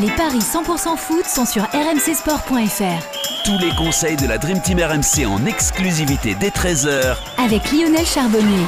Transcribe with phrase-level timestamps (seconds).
[0.00, 3.44] Les paris 100% foot sont sur rmcsport.fr.
[3.44, 8.64] Tous les conseils de la Dream Team RMC en exclusivité dès 13h Avec Lionel Charbonnier.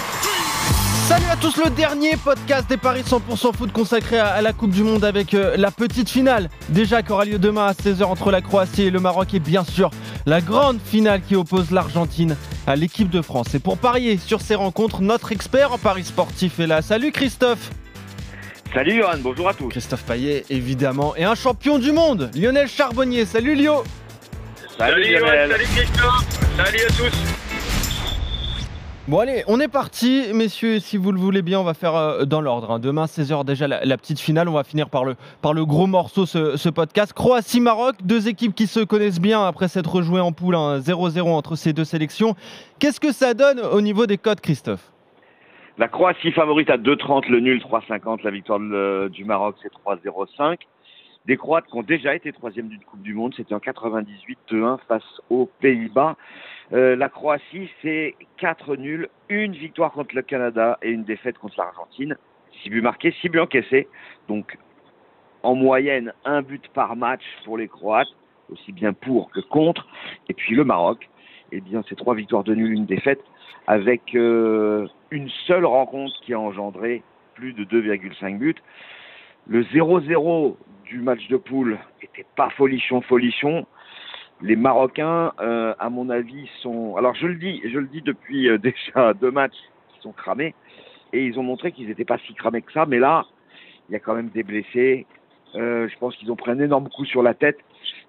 [1.08, 4.82] Salut à tous, le dernier podcast des Paris 100% foot consacré à, la Coupe du
[4.82, 6.50] Monde avec euh, la petite finale.
[6.68, 9.64] Déjà qui aura lieu demain à 16h entre la Croatie et le Maroc et bien
[9.64, 9.90] sûr
[10.26, 12.36] la grande finale qui oppose l'Argentine
[12.66, 13.54] à l'équipe de France.
[13.54, 16.82] Et pour parier sur ces rencontres, notre expert en paris sportif est là.
[16.82, 17.70] Salut Christophe
[18.74, 19.68] Salut Johan, bonjour à tous.
[19.68, 23.24] Christophe Paillet évidemment et un champion du monde, Lionel Charbonnier.
[23.24, 23.84] Salut Lio
[24.76, 25.50] Salut, Johan, Lionel.
[25.52, 27.16] salut Christophe, salut à tous.
[29.06, 32.24] Bon allez, on est parti, messieurs, si vous le voulez bien, on va faire euh,
[32.24, 32.70] dans l'ordre.
[32.70, 32.78] hein.
[32.78, 35.86] Demain, 16h déjà, la, la petite finale, on va finir par le, par le gros
[35.86, 37.12] morceau, ce, ce podcast.
[37.12, 41.54] Croatie-Maroc, deux équipes qui se connaissent bien après s'être rejouées en poule, hein, 0-0 entre
[41.54, 42.34] ces deux sélections.
[42.78, 44.90] Qu'est-ce que ça donne au niveau des codes, Christophe?
[45.76, 50.60] La Croatie favorite à 2,30, le nul 3,50, la victoire de- du Maroc c'est 3,05.
[51.26, 54.78] Des Croates qui ont déjà été troisième d'une Coupe du Monde, c'était en 98, 2-1
[54.86, 56.16] face aux Pays-Bas.
[56.72, 61.54] Euh, la Croatie, c'est 4 nuls, une victoire contre le Canada et une défaite contre
[61.58, 62.16] l'Argentine.
[62.62, 63.88] 6 buts marqués, 6 buts encaissés.
[64.28, 64.58] Donc,
[65.42, 68.08] en moyenne, un but par match pour les Croates,
[68.52, 69.88] aussi bien pour que contre.
[70.28, 71.08] Et puis le Maroc,
[71.52, 73.24] eh bien, c'est trois victoires de nul, une défaite,
[73.66, 77.02] avec euh, une seule rencontre qui a engendré
[77.34, 78.54] plus de 2,5 buts.
[79.46, 83.66] Le 0-0 du match de poule était pas folichon, folichon.
[84.42, 86.96] Les Marocains, euh, à mon avis, sont.
[86.96, 89.56] Alors je le dis, je le dis depuis euh, déjà deux matchs
[89.94, 90.54] qui sont cramés,
[91.12, 92.86] et ils ont montré qu'ils n'étaient pas si cramés que ça.
[92.86, 93.24] Mais là,
[93.88, 95.06] il y a quand même des blessés.
[95.54, 97.58] Je pense qu'ils ont pris un énorme coup sur la tête.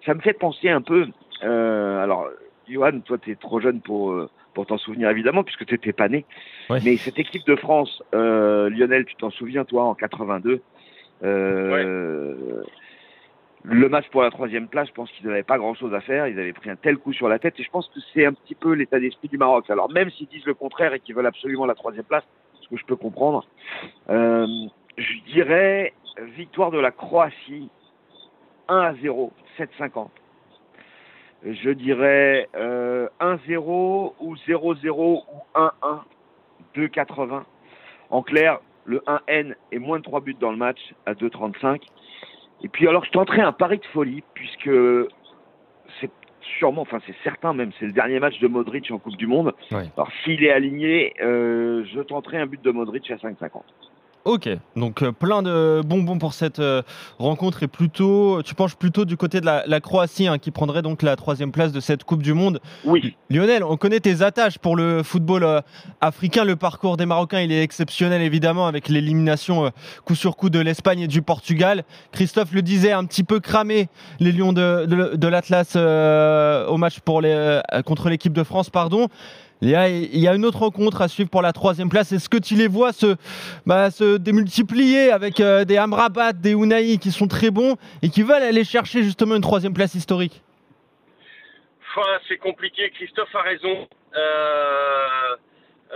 [0.04, 1.08] Ça me fait penser un peu.
[1.44, 2.28] alors,
[2.68, 5.94] Johan, toi, tu es trop jeune pour euh, pour t'en souvenir évidemment, puisque tu n'étais
[5.94, 6.26] pas né.
[6.70, 6.80] Ouais.
[6.84, 10.62] Mais cette équipe de France, euh, Lionel, tu t'en souviens, toi, en 82.
[11.24, 12.64] Euh,
[13.64, 16.28] Le match pour la troisième place, je pense qu'ils n'avaient pas grand-chose à faire.
[16.28, 17.60] Ils avaient pris un tel coup sur la tête.
[17.60, 19.70] Et je pense que c'est un petit peu l'état d'esprit du Maroc.
[19.70, 22.24] Alors même s'ils disent le contraire et qu'ils veulent absolument la troisième place,
[22.62, 23.46] ce que je peux comprendre,
[24.10, 24.48] euh,
[24.98, 25.94] je dirais
[26.38, 27.70] victoire de la Croatie
[28.68, 30.10] 1 à 0, 7,50.
[31.46, 35.24] Je dirais euh, 1-0 ou 0-0 ou
[35.54, 35.72] 1-1,
[36.76, 37.44] 2,80.
[38.10, 41.82] En clair, le 1N est moins de 3 buts dans le match à 2,35.
[42.64, 44.72] Et puis alors, je tenterai un pari de folie, puisque
[46.02, 46.10] c'est
[46.58, 49.54] sûrement, enfin c'est certain même, c'est le dernier match de Modric en Coupe du Monde.
[49.72, 53.62] Alors s'il est aligné, euh, je tenterai un but de Modric à 5,50.
[54.26, 56.82] Ok, donc euh, plein de bonbons pour cette euh,
[57.20, 60.82] rencontre et plutôt, tu penches plutôt du côté de la, la Croatie hein, qui prendrait
[60.82, 62.60] donc la troisième place de cette Coupe du Monde.
[62.86, 65.62] Oui, Lionel, on connaît tes attaches pour le football euh,
[66.02, 66.44] africain.
[66.44, 69.72] Le parcours des Marocains, il est exceptionnel évidemment avec l'élimination
[70.06, 71.84] coup sur coup de l'Espagne et du Portugal.
[72.12, 77.00] Christophe le disait, un petit peu cramé les Lions de, de- de l'Atlas au match
[77.00, 79.08] pour les, contre l'équipe de France, pardon.
[79.62, 82.12] Il y, a, il y a une autre rencontre à suivre pour la troisième place.
[82.12, 83.16] Est-ce que tu les vois se,
[83.66, 88.22] bah, se démultiplier avec euh, des Amrabat, des Unai qui sont très bons et qui
[88.22, 90.44] veulent aller chercher justement une troisième place historique?
[91.96, 93.88] Enfin, c'est compliqué, Christophe a raison.
[94.18, 95.36] Euh,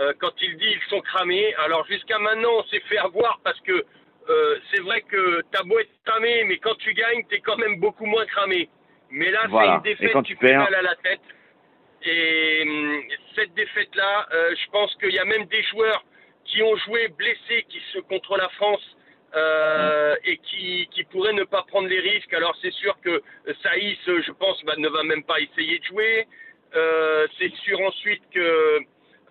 [0.00, 3.60] euh, quand il dit ils sont cramés, alors jusqu'à maintenant on s'est fait avoir parce
[3.60, 7.56] que euh, c'est vrai que t'as beau être cramé, mais quand tu gagnes, t'es quand
[7.58, 8.68] même beaucoup moins cramé.
[9.10, 9.80] Mais là, Voilà.
[9.84, 11.20] c'est une défaite Et quand qui tu perds mal à la tête.
[12.04, 13.02] Et hum,
[13.34, 16.04] cette défaite-là, euh, je pense qu'il y a même des joueurs
[16.44, 18.96] qui ont joué blessés qui se contre la France
[19.34, 22.32] euh, et qui, qui pourraient ne pas prendre les risques.
[22.32, 23.22] Alors c'est sûr que
[23.62, 26.26] Saïs, euh, je pense, bah, ne va même pas essayer de jouer.
[26.74, 28.80] Euh, c'est sûr ensuite que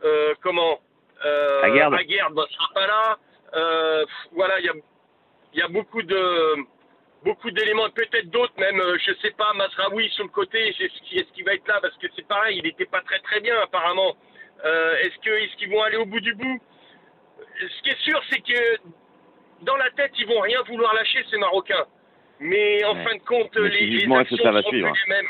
[0.04, 0.80] euh, comment
[1.26, 1.94] euh, Aguerd.
[2.36, 3.18] Ne sera pas là.
[3.56, 4.74] Euh, voilà, il y a,
[5.54, 6.56] il y a beaucoup de
[7.24, 11.46] beaucoup d'éléments, peut-être d'autres même, euh, je sais pas, Masraoui sur le côté, est-ce qu'il
[11.46, 14.16] va être là Parce que c'est pareil, il n'était pas très très bien apparemment.
[14.66, 16.62] Euh, est-ce qu'ils vont aller au bout du bout?
[17.60, 18.78] Ce qui est sûr, c'est que
[19.62, 21.86] dans la tête, ils vont rien vouloir lâcher ces Marocains.
[22.40, 23.04] Mais en Ouais.
[23.04, 24.92] fin de compte, Mais les, les actions ça va seront suivre?
[24.92, 25.28] plus les mêmes.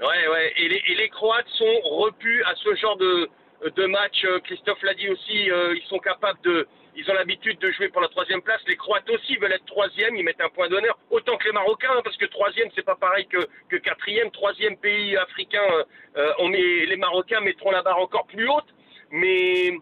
[0.00, 0.52] Ouais, ouais.
[0.56, 3.28] Et les, et les Croates sont repus à ce genre de,
[3.64, 4.24] de match.
[4.24, 6.66] Euh, Christophe l'a dit aussi, euh, ils sont capables de.
[6.96, 8.60] Ils ont l'habitude de jouer pour la troisième place.
[8.66, 10.16] Les Croates aussi veulent être troisième.
[10.16, 10.98] Ils mettent un point d'honneur.
[11.10, 13.38] Autant que les Marocains, hein, parce que troisième, c'est pas pareil que,
[13.68, 14.30] que quatrième.
[14.32, 15.84] Troisième pays africain, euh,
[16.16, 18.74] euh, on met, les Marocains mettront la barre encore plus haute.
[19.10, 19.72] Mais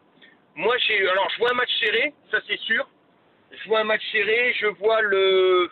[0.54, 1.08] moi, j'ai.
[1.08, 2.86] Alors, je vois un match serré, ça c'est sûr.
[3.50, 4.54] Je vois un match serré.
[4.60, 5.70] Je vois le.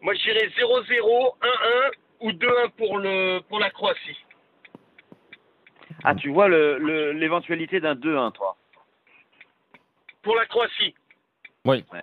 [0.00, 1.90] Moi, je dirais 0-0, 1-1
[2.20, 4.21] ou 2-1 pour, le, pour la Croatie.
[6.04, 8.56] Ah, tu vois le- le- l'éventualité d'un 2-1, toi
[10.22, 10.94] Pour la Croatie.
[11.64, 11.84] Oui.
[11.92, 12.02] Ouais.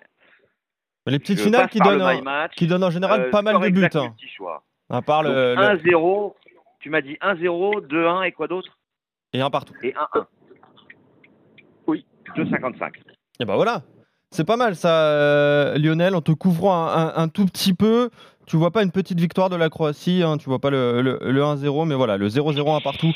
[1.07, 2.53] Les petites Je finales qui le donnent, my un- match.
[2.55, 3.67] qui donnent en général Euh, pas mal de buts.
[3.67, 4.03] exact, hein.
[4.09, 4.63] multi choix.
[4.89, 6.35] À part Donc, le, le- 1-0,
[6.79, 8.77] tu m'as dit 1-0, 2-1 et quoi d'autre?
[9.33, 9.73] Et un partout.
[9.83, 10.27] Et 1-1.
[11.87, 12.93] Oui, 2,55.
[13.39, 13.83] Et bah voilà.
[14.31, 18.09] C'est pas mal ça, euh, Lionel, en te couvrant un, un- un tout petit peu.
[18.49, 21.19] Tu vois pas une petite victoire de la Croatie, hein, tu vois pas le, le-
[21.21, 23.11] le 1-0, mais voilà, le 0-0 un partout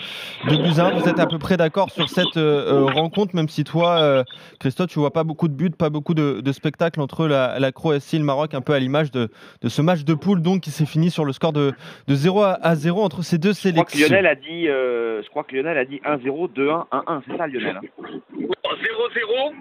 [0.48, 0.92] de Buzyn.
[0.92, 4.24] Vous êtes à peu près d'accord sur cette euh, euh, rencontre, même si toi, euh,
[4.60, 7.72] Christophe, tu vois pas beaucoup de buts, pas beaucoup de, de spectacles entre la, la
[7.72, 9.30] Croatie et le Maroc, un peu à l'image de,
[9.64, 11.74] de ce match de poule donc qui s'est fini sur le score de,
[12.08, 14.16] de 0 à, à 0 entre ces deux Je crois que sélections.
[14.16, 17.22] Lionel a dit, euh, je crois que Lionel a dit 1-0, 2-1, 1-1.
[17.28, 18.04] C'est ça, Lionel hein?
[18.38, 19.54] 0-0,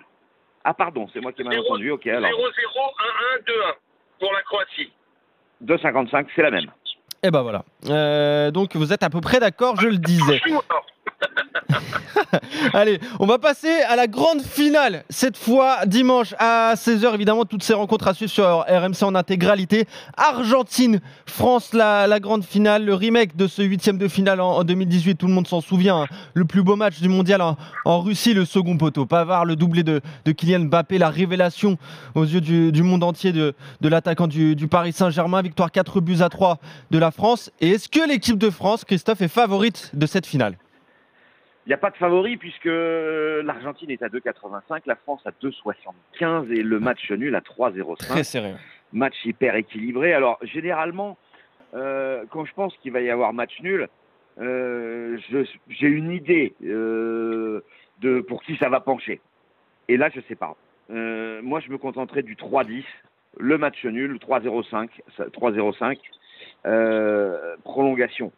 [0.65, 1.91] Ah, pardon, c'est moi qui ai mal Zéro- entendu.
[1.93, 2.33] Ok, 0-0, 1-1, alors
[3.47, 3.75] 2-1
[4.21, 4.93] pour la Croatie.
[5.65, 6.67] 2,55, c'est la même.
[7.23, 7.65] Et bah voilà.
[7.89, 10.41] Euh, donc vous êtes à peu près d'accord, je le disais.
[12.73, 15.05] Allez, on va passer à la grande finale.
[15.11, 19.87] Cette fois, dimanche à 16h, évidemment, toutes ces rencontres à suivre sur RMC en intégralité.
[20.17, 25.17] Argentine, France, la, grande finale, le remake de ce huitième de finale en, en 2018.
[25.17, 26.03] Tout le monde s'en souvient.
[26.03, 26.07] hein.
[26.35, 29.07] Le plus beau match du mondial en, Russie, le second poteau.
[29.07, 31.79] Pavard, le doublé de, de Kylian Mbappé, la révélation
[32.15, 35.43] aux yeux du, monde entier de, l'attaquant du, du Paris Saint-Germain.
[35.43, 36.59] Victoire 4 buts à 3
[36.91, 37.51] de la France.
[37.61, 40.57] Et est-ce que l'équipe de France, Christophe, est favorite de cette finale?
[41.67, 46.51] Il n'y a pas de favori puisque l'Argentine est à 2,85, la France à 2,75
[46.53, 48.23] et le match nul à 3,05.
[48.25, 48.55] serré.
[48.93, 50.13] match hyper équilibré.
[50.13, 51.17] Alors, généralement,
[51.75, 53.89] euh, quand je pense qu'il va y avoir match nul,
[54.41, 55.17] euh,
[55.69, 57.61] j'ai une idée euh,
[58.01, 59.21] de pour qui ça va pencher.
[59.89, 60.57] Et là, je sais pas.
[60.91, 62.83] Euh, moi, je me contenterai du 3-10,
[63.39, 65.99] le match nul, 3-0-5, ça- 3-0-5,
[66.67, 68.33] euh, prolongation.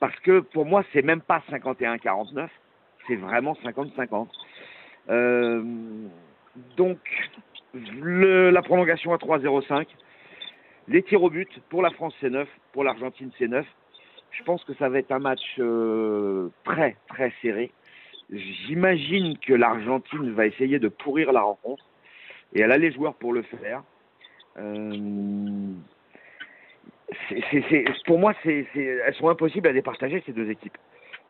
[0.00, 2.48] Parce que pour moi, c'est même pas 51-49,
[3.06, 4.28] c'est vraiment 50-50.
[5.10, 5.62] Euh,
[6.76, 6.98] donc,
[7.74, 9.86] la prolongation à 3-0-5.
[10.88, 13.64] Les tirs au but, pour la France c'est 9, pour l'Argentine c'est 9.
[14.32, 17.70] Je pense que ça va être un match euh, très très serré.
[18.30, 21.84] J'imagine que l'Argentine va essayer de pourrir la rencontre
[22.54, 23.82] et elle a les joueurs pour le faire.
[24.58, 25.72] Euh,
[27.28, 30.76] c'est- c'est- c'est- pour moi, c'est c'est- elles sont impossibles à départager ces deux équipes.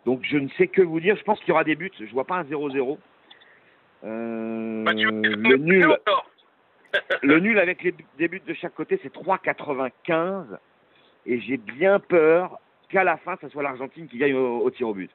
[0.06, 1.17] Donc je ne sais que vous dire.
[1.17, 1.91] Je pense qu'il y aura des buts.
[1.99, 2.99] Je vois pas un 0-0.
[4.05, 6.27] Euh, Bah, le nul, encore
[7.23, 10.44] le nul avec les, des buts de chaque côté, c'est 3,95.
[11.27, 14.88] Et j'ai bien peur qu'à la fin, ça soit l'Argentine qui gagne au, au tir
[14.88, 15.11] au but.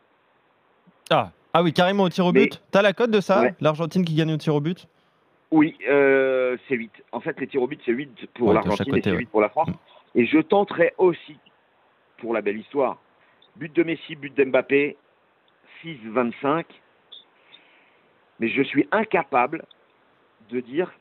[1.10, 1.32] Ah.
[1.54, 2.62] ah oui, carrément au tir au Mais- but.
[2.72, 3.56] T'as la cote de ça Ouais.
[3.60, 4.88] L'Argentine qui gagne au tir au but?
[5.52, 6.92] Oui, euh, c'est 8.
[7.12, 9.18] En fait, les tirs au but, c'est 8 pour Ouais, l'Argentine côté, et c'est ouais.
[9.20, 9.70] 8 pour la France.
[10.16, 11.38] Et je tenterai aussi,
[12.18, 12.98] pour la belle histoire,
[13.58, 14.98] but de Messi, but d'Mbappé,
[15.84, 16.66] 6-25.
[18.40, 19.64] Mais je suis incapable
[20.50, 20.92] de dire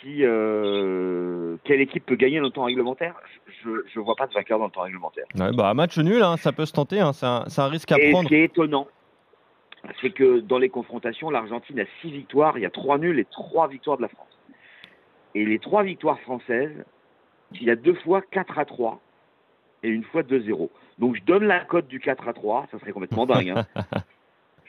[0.00, 3.14] si euh, quelle équipe peut gagner dans le temps réglementaire.
[3.62, 5.24] Je ne vois pas de vainqueur dans le temps réglementaire.
[5.36, 7.00] ouais, bah, Match nul, hein, ça peut se tenter.
[7.00, 8.28] hein, c'est un, un risque à Et ce prendre.
[8.28, 8.88] qui est étonnant,
[10.00, 13.24] c'est que dans les confrontations, l'Argentine a six victoires, il y a trois nuls et
[13.24, 14.26] trois victoires de la France.
[15.34, 16.84] Et les trois victoires françaises,
[17.60, 19.00] il y a deux fois 4 à 3
[19.82, 20.68] et une fois 2-0.
[20.98, 23.50] Donc je donne la cote du 4 à 3, ça serait complètement dingue.
[23.50, 23.66] hein.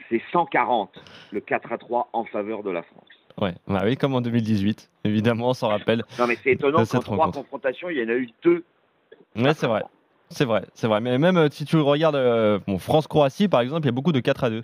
[0.09, 0.91] C'est 140
[1.31, 3.07] le 4 à 3 en faveur de la France.
[3.41, 4.89] Ouais, bah oui, comme en 2018.
[5.05, 6.03] Évidemment, on s'en rappelle.
[6.19, 7.39] Non mais c'est étonnant qu'en trois rencontre.
[7.39, 8.63] confrontations, il y en a eu deux.
[9.35, 9.81] Ouais, c'est vrai.
[10.33, 10.99] C'est vrai, c'est vrai.
[11.01, 14.11] Mais même euh, si tu regardes euh, bon, France-Croatie, par exemple, il y a beaucoup
[14.11, 14.61] de 4 à 2.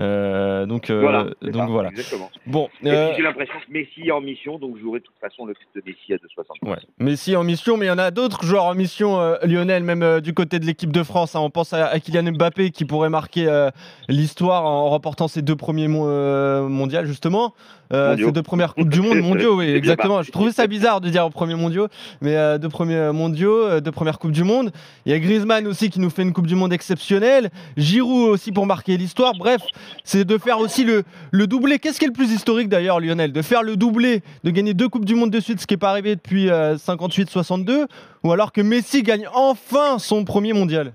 [0.00, 1.24] Euh, donc euh, Voilà.
[1.42, 1.88] donc ça, voilà.
[1.90, 2.30] Exactement.
[2.46, 5.52] Bon, j'ai l'impression que Messi est en mission, donc je jouerai de toute façon le
[5.54, 6.68] but de Messi à 2,60.
[6.70, 6.78] Ouais.
[6.98, 10.32] Messi en mission, mais il y en a d'autres joueurs en mission, Lionel, même du
[10.34, 11.36] côté de l'équipe de France.
[11.36, 11.40] hein.
[11.40, 13.68] On pense à, à Kylian Mbappé qui pourrait marquer
[14.08, 17.54] l'histoire en remportant ses deux premiers euh, mondiaux, justement.
[17.92, 20.22] Ses deux premières Coupes du Monde, mondiaux, oui, exactement.
[20.22, 21.88] Je trouvais ça bizarre de dire premiers mondiaux,
[22.22, 24.72] mais deux premiers mondiaux, deux premières Coupes du Monde.
[25.04, 27.50] Il y a Griezmann aussi qui nous fait une Coupe du Monde exceptionnelle.
[27.76, 29.32] Giroud aussi pour marquer l'histoire.
[29.34, 29.60] Bref,
[30.04, 31.78] c'est de faire aussi le, le doublé.
[31.78, 33.32] Qu'est-ce qui est le plus historique d'ailleurs, Lionel?
[33.32, 35.78] De faire le doublé, de gagner deux Coupes du Monde de suite, ce qui n'est
[35.78, 37.86] pas arrivé depuis 58-62,
[38.22, 40.92] ou alors que Messi gagne enfin son premier mondial?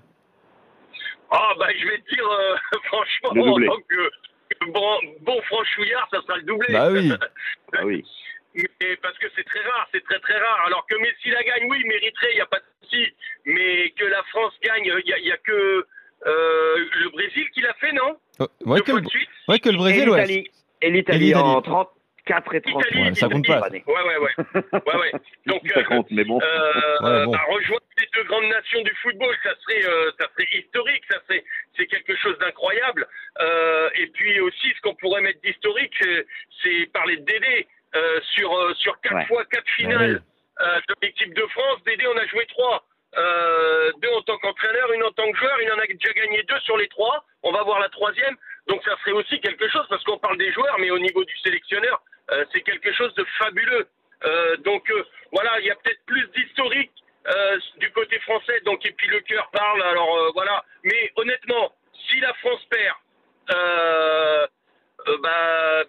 [1.29, 3.67] Ah, bah, je vais te dire, euh, franchement, Le en doublé.
[3.67, 4.09] tant que
[4.49, 6.67] que bon, bon franchouillard, ça sera le doublé.
[6.71, 7.11] Bah oui.
[7.73, 8.05] Ah oui.
[8.55, 10.63] Mais parce que c'est très rare, c'est très très rare.
[10.65, 12.63] Alors que Messi la gagne, oui, il mériterait, il n'y a pas de.
[13.57, 15.85] Mais que la France gagne, il n'y a, a que
[16.25, 19.29] euh, le Brésil qui l'a fait, non Euh, ouais, que le, de suite.
[19.47, 20.21] ouais, que le Et Brésil, ouais.
[20.21, 20.51] l'Italie.
[20.81, 21.43] Et Et l'Italie l'Italie.
[21.43, 22.83] en 34 et 30.
[22.85, 23.61] Italie, Ouais, ça compte pas.
[23.69, 24.33] Ouais, ouais, ouais.
[24.73, 25.11] ouais, ouais.
[25.47, 26.39] Donc, ça euh, compte, mais bon.
[26.41, 27.31] euh, Ouais, bon.
[27.31, 31.19] bah, rejoindre les deux grandes nations du football, ça serait, euh, ça serait historique, ça
[31.27, 31.43] serait,
[31.77, 33.07] c'est quelque chose d'incroyable.
[33.41, 36.25] Euh, et puis aussi, ce qu'on pourrait mettre d'historique, c'est-
[36.63, 37.67] c'est parler de Dédé.
[37.95, 39.25] euh, sur, euh, sur quatre Ouais.
[39.27, 40.21] fois quatre finales
[40.59, 41.79] euh, de l'équipe de France.
[41.85, 42.83] Dédé, on a joué trois.
[43.17, 45.59] Euh, deux en tant qu'entraîneur, une en tant que joueur.
[45.61, 47.25] Il en a déjà gagné deux sur les trois.
[47.43, 48.35] On va voir la troisième.
[48.67, 51.35] Donc ça serait aussi quelque chose, parce qu'on parle des joueurs, mais au niveau du
[51.37, 53.87] sélectionneur, euh, c'est quelque chose de fabuleux.
[54.25, 54.91] Euh, donc
[55.31, 56.91] voilà, il y a peut-être plus d'historique
[57.77, 58.59] du côté français.
[58.65, 59.81] Donc et puis le cœur parle.
[59.81, 60.63] Alors voilà.
[60.83, 61.73] Mais honnêtement,
[62.09, 62.95] si la France perd,
[63.47, 64.47] bah,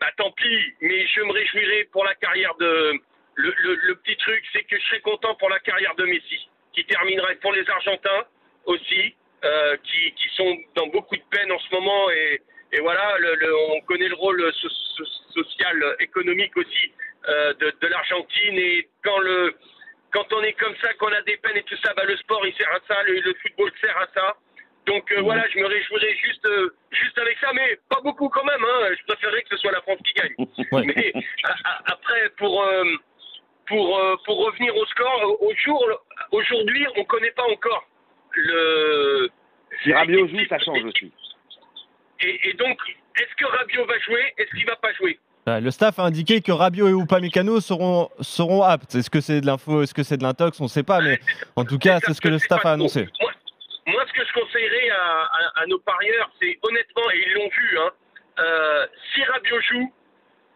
[0.00, 0.74] bah tant pis.
[0.80, 2.98] Mais je me réjouirai pour la carrière de.
[3.40, 7.36] Le, petit truc, c'est que je serais content pour la carrière de Messi, qui terminerait
[7.36, 8.24] pour les Argentins
[8.66, 12.40] aussi, euh, qui, qui sont dans beaucoup de peine en ce moment et,
[12.72, 15.04] et voilà, le, le- on connaît le rôle so- so-
[15.42, 16.92] social, économique aussi
[17.28, 19.54] euh, de, de l'Argentine et quand le
[20.10, 22.46] quand on est comme ça, qu'on a des peines et tout ça, bah, le sport
[22.46, 24.36] il sert à ça, le, le football sert à ça.
[24.86, 28.44] Donc euh, voilà, je me réjouirais juste euh, juste avec ça, mais pas beaucoup quand
[28.44, 28.64] même.
[28.64, 28.88] Hein.
[28.98, 30.34] Je préférerais que ce soit la France qui gagne.
[30.72, 30.82] Ouais.
[30.86, 31.12] Mais
[31.44, 32.84] a- a- après, pour euh,
[33.66, 35.84] pour pour revenir au score, au jour
[36.32, 37.86] aujourd'hui, on connaît pas encore
[38.32, 39.28] le.
[39.82, 41.12] Si Rabiot joue, ça change aussi.
[42.20, 42.78] Et, et donc,
[43.20, 44.22] est-ce que Rabiot va jouer?
[44.38, 45.18] Est-ce qu'il va pas jouer?
[45.46, 48.94] Ouais, Le staff a indiqué que Rabiot et Upamecano seront, seront aptes.
[48.96, 50.60] Est-ce que c'est de l'info, est-ce que c'est de l'intox?
[50.60, 51.20] On ne sait pas, mais
[51.56, 53.08] en tout cas, c'est ce que le staff a annoncé.
[53.20, 53.30] Moi,
[53.86, 57.48] moi, ce que je conseillerais à, à- à nos parieurs, c'est honnêtement, et ils l'ont
[57.48, 57.90] vu, hein,
[58.40, 59.94] euh, si Rabiot joue,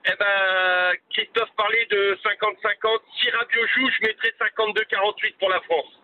[0.04, 3.00] eh ben, Christophe parlait de 50-50.
[3.20, 6.00] Si Rabiot joue, je mettrais 52-48 pour la France.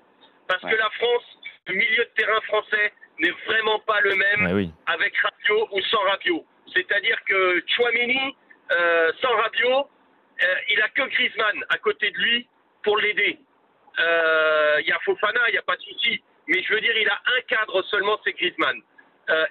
[0.47, 0.71] Parce Ouais.
[0.73, 1.25] que la France,
[1.67, 4.71] le milieu de terrain français n'est vraiment pas le même Ouais, oui.
[4.87, 6.45] avec Rabiot ou sans Rabiot.
[6.75, 8.37] C'est-à-dire que Chouameni,
[8.71, 9.89] euh, sans Rabiot,
[10.43, 12.49] euh, il a que Griezmann à côté de lui
[12.85, 13.39] pour l'aider.
[13.99, 16.23] Euh, Il y a Fofana, il n'y a pas de souci.
[16.47, 18.81] Mais je veux dire, il a un cadre seulement, c'est Griezmann.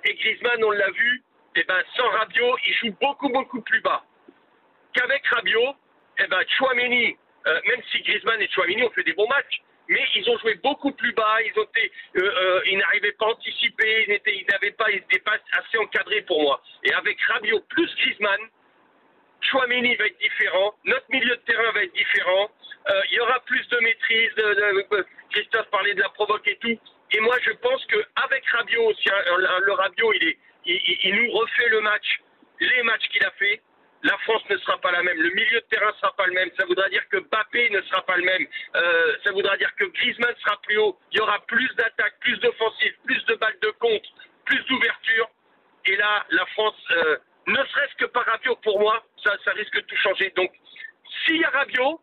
[0.06, 1.22] Et Griezmann, on l'a vu,
[1.56, 4.04] eh ben, sans Rabiot, il joue beaucoup, beaucoup plus bas.
[4.98, 5.76] Qu'avec Rabiot,
[6.18, 10.04] eh ben, Chouameni, euh, même si Griezmann et Chouameni ont fait des bons matchs, mais
[10.16, 13.30] ils ont joué beaucoup plus bas, ils ont été, euh, euh, ils n'arrivaient pas à
[13.30, 16.62] anticiper, ils n'étaient- ils n'avaient pas, ils pas assez encadrés pour moi.
[16.84, 18.40] Et avec Rabiot plus Griezmann,
[19.42, 22.50] Chouameni va être différent, notre milieu de terrain va être différent,
[23.12, 24.32] il y aura plus de maîtrise,
[25.30, 26.80] Christophe parlait de la provoque et tout,
[27.12, 31.70] et moi je pense qu'avec Rabiot aussi, hein, le- Rabiot, il, est, il nous refait
[31.70, 32.20] le match,
[32.60, 33.62] les matchs qu'il a fait,
[34.04, 36.34] la France ne sera pas la même, le milieu de terrain ne sera pas le
[36.34, 39.74] même, ça voudra dire que Bappé ne sera pas le même, Euh, ça voudra dire
[39.76, 43.58] que Griezmann sera plus haut, il y aura plus d'attaques, plus d'offensives, plus de balles
[43.62, 44.10] de contre,
[44.46, 45.30] plus d'ouverture,
[45.86, 49.74] et là, la France, euh, ne serait-ce que par Rabiot, pour moi, ça, ça risque
[49.74, 50.32] de tout changer.
[50.36, 50.52] Donc,
[51.26, 52.02] s'il y a Rabiot,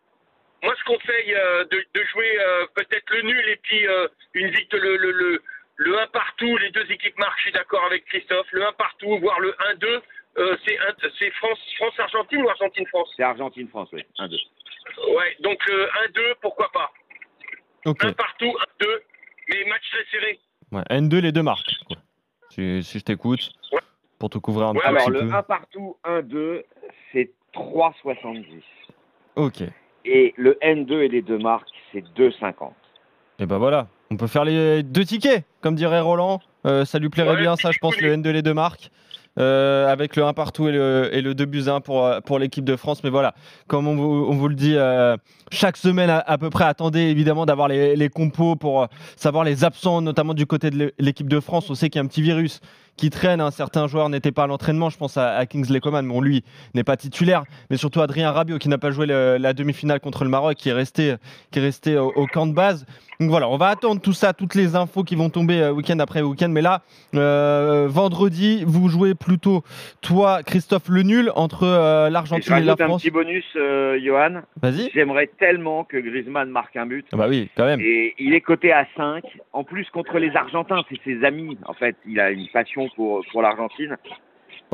[0.63, 2.39] moi, je conseille euh, de, jouer
[2.75, 3.87] peut-être le nul et puis
[4.35, 5.43] une victoire, le, le, le,
[5.77, 6.57] le 1 partout.
[6.59, 8.47] Les deux équipes marquent, je suis d'accord avec Christophe.
[8.53, 10.01] Le 1 partout, voire le 1-2.
[10.39, 10.77] Euh, c'est
[11.19, 14.03] c'est France, France-Argentine ou Argentine-France C'est Argentine-France, oui.
[14.19, 14.37] 1-2.
[15.17, 16.91] Ouais, donc le 1-2, pourquoi pas
[17.87, 18.05] Ok.
[18.05, 18.87] Un partout, 1-2,
[19.49, 20.39] mais match très serré.
[20.73, 21.75] Ouais, N2, les deux marques.
[21.87, 21.97] quoi.
[22.51, 23.81] Si, si je t'écoute, Ouais.
[24.19, 25.13] pour te couvrir un Ouais, petit Alors, peu.
[25.13, 26.63] le 1 partout, 1-2,
[27.13, 28.63] c'est 3,70.
[29.37, 29.63] Ok.
[30.05, 32.73] Et le N2 et les deux marques, c'est 2,50.
[33.39, 36.41] Et ben voilà, on peut faire les deux tickets, comme dirait Roland.
[36.67, 38.91] Euh, ça lui plairait Ouais, bien, ça, je pense, le N2, les deux marques.
[39.37, 42.65] Euh, avec le 1 partout et le, et le 2 buts 1 pour, pour l'équipe
[42.65, 43.03] de France.
[43.03, 43.35] Mais voilà,
[43.67, 45.17] comme on vous, on vous le dit euh,
[45.51, 49.65] chaque semaine à, à peu près, attendez évidemment d'avoir les, les compos pour savoir les
[49.65, 51.69] absents, notamment du côté de l'é- l'équipe de France.
[51.69, 52.61] On sait qu'il y a un petit virus
[52.97, 53.41] qui traîne.
[53.41, 56.21] Un certain joueur n'était pas à l'entraînement, je pense à, à Kingsley Coman, mais bon,
[56.21, 56.45] lui
[56.75, 57.43] n'est pas titulaire.
[57.71, 60.69] Mais surtout Adrien Rabiot qui n'a pas joué le- la demi-finale contre le Maroc, qui
[60.69, 61.17] est resté,
[61.51, 62.87] qui est resté au, au camp de base.
[63.19, 66.23] Donc voilà, on va attendre tout ça, toutes les infos qui vont tomber week-end après
[66.23, 66.49] week-end.
[66.55, 66.83] Mais là,
[67.17, 69.65] euh, vendredi, vous jouez plutôt,
[70.01, 73.03] toi, Christophe, le nul entre euh, Et l'Argentine et, la rajoute un France.
[73.03, 74.43] petit bonus, euh, Johan.
[74.63, 74.91] Vas-y.
[74.95, 77.05] J'aimerais tellement que Griezmann marque un but.
[77.13, 77.81] Ah bah oui, quand même.
[77.81, 79.25] Et il est coté à 5.
[79.53, 81.59] En plus, contre les Argentins, c'est ses amis.
[81.67, 83.97] En fait, il a une passion pour, pour l'Argentine.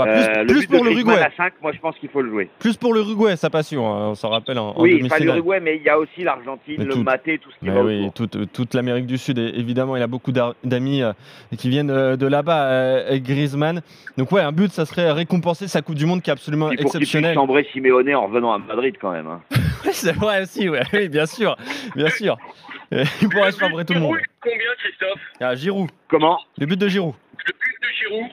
[0.04, 1.23] Bah, plus Euh, plus pour de le Griezmann Uruguay.
[1.23, 2.50] à 5, moi je pense qu'il faut le jouer.
[2.59, 5.23] Plus pour le Uruguay, sa passion, hein, on s'en rappelle en, en oui, pas demi-finale.
[5.37, 8.07] l'Uruguay, mais il y a aussi l'Argentine, le maté, tout ce qui Mais va oui,
[8.07, 8.28] autour.
[8.28, 11.12] toute, toute l'Amérique du Sud, et évidemment, il a beaucoup d'amis euh,
[11.59, 13.80] qui viennent euh, de là-bas, euh, Griezmann.
[14.16, 16.76] Donc ouais, un but, ça serait récompenser sa Coupe du Monde qui est absolument Puis
[16.78, 17.37] pour qu'il puisse exceptionnelle.
[17.73, 19.26] Simeone en revenant à Madrid quand même.
[19.26, 19.40] hein.
[19.92, 20.83] C'est vrai aussi, ouais.
[20.92, 21.57] oui, bien sûr,
[21.97, 22.37] bien sûr.
[22.92, 24.16] Il pourrait se chambrer tout le monde.
[24.16, 25.21] Giroud, Combien, Christophe?
[25.40, 26.38] Ah, Giroud, Comment?
[26.59, 27.14] Le but de Giroud.
[27.47, 27.88] Le but de
[28.19, 28.30] Giroud?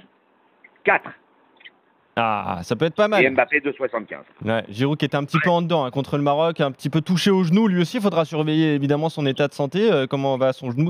[0.83, 1.09] 4.
[2.19, 3.29] Ah, ça peut être pas Et mal.
[3.31, 4.15] Mbappé 2,75.
[4.43, 6.89] Ouais, Giroud qui était un petit peu en dedans hein, contre le Maroc, un petit
[6.89, 7.67] peu touché au genou.
[7.67, 10.89] Lui aussi, il faudra surveiller évidemment son état de santé, euh, comment va son genou.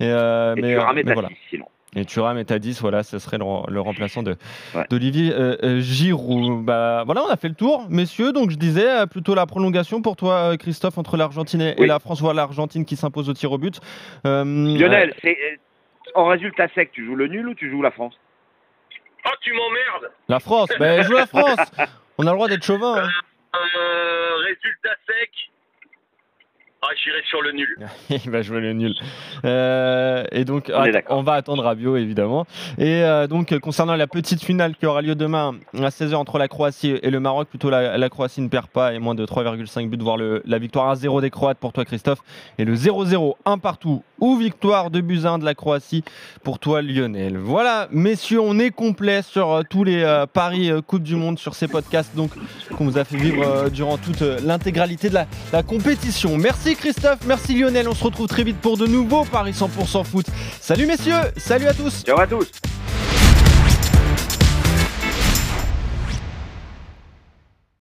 [0.00, 1.28] Et, euh, Et mais, tu euh, ramènes mais à voilà.
[1.28, 1.66] 6 sinon.
[1.94, 4.36] Et Thuram est à 10, voilà, ce serait le, le remplaçant de,
[4.74, 4.84] Ouais.
[4.88, 6.64] d'Olivier euh, Giroud.
[6.64, 8.32] Bah, voilà, on a fait le tour, messieurs.
[8.32, 11.86] Donc je disais plutôt la prolongation pour toi, Christophe, entre l'Argentine et, et Oui.
[11.86, 12.22] la France.
[12.22, 13.78] Voilà l'Argentine qui s'impose au tir au but.
[14.24, 15.14] Lionel,
[16.14, 18.18] en résultat sec, tu joues le nul ou tu joues la France?
[19.24, 21.58] Oh, tu m'emmerdes La France, ben joue la France.
[22.18, 23.04] On a le droit d'être chauvin.
[23.04, 23.10] hein.
[23.54, 25.30] Euh, Résultat sec.
[26.84, 27.76] Ah, j'irai sur le nul.
[28.10, 28.96] Il va jouer le nul.
[29.44, 30.72] Euh, et donc,
[31.10, 32.44] On va attendre Rabiot, évidemment.
[32.76, 36.48] Et euh, donc, concernant la petite finale qui aura lieu demain à 16h entre la
[36.48, 39.88] Croatie et le Maroc, plutôt la, la Croatie ne perd pas et moins de 3,5
[39.90, 42.18] buts, voire le, la victoire 1-0 des Croates pour toi, Christophe.
[42.58, 46.02] Et le 0-0, 1 partout, ou victoire de buts à 1 de la Croatie
[46.42, 47.38] pour toi, Lionel.
[47.38, 51.68] Voilà, messieurs, on est complet sur euh, tous les paris Coupe du Monde, sur ces
[51.68, 52.32] podcasts donc
[52.76, 56.36] qu'on vous a fait vivre durant toute l'intégralité de la, la compétition.
[56.72, 57.86] Merci Christophe, merci Lionel.
[57.86, 60.24] On se retrouve très vite pour de nouveaux paris 100% foot.
[60.58, 62.02] Salut messieurs, salut à tous.
[62.02, 62.50] Ciao à tous